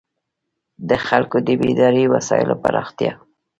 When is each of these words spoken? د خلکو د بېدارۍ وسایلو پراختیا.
د 0.89 0.91
خلکو 1.07 1.37
د 1.47 1.49
بېدارۍ 1.61 2.05
وسایلو 2.13 2.55
پراختیا. 2.63 3.13